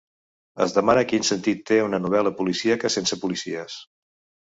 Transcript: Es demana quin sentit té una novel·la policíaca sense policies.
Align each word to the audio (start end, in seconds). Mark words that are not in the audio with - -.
Es 0.65 0.73
demana 0.77 1.03
quin 1.11 1.27
sentit 1.29 1.63
té 1.73 1.79
una 1.91 2.01
novel·la 2.09 2.35
policíaca 2.43 2.95
sense 2.99 3.23
policies. 3.27 3.81